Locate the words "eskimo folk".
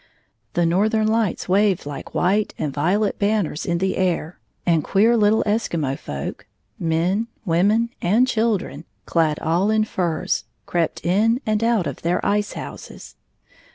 5.43-6.47